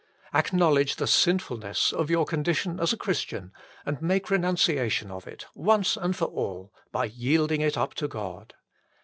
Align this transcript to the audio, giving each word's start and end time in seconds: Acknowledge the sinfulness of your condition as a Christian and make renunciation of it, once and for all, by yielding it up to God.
Acknowledge 0.33 0.95
the 0.95 1.05
sinfulness 1.05 1.93
of 1.93 2.09
your 2.09 2.25
condition 2.25 2.79
as 2.79 2.91
a 2.91 2.97
Christian 2.97 3.51
and 3.85 4.01
make 4.01 4.31
renunciation 4.31 5.11
of 5.11 5.27
it, 5.27 5.45
once 5.53 5.95
and 5.95 6.15
for 6.15 6.25
all, 6.25 6.73
by 6.91 7.05
yielding 7.05 7.61
it 7.61 7.77
up 7.77 7.93
to 7.93 8.07
God. 8.07 8.55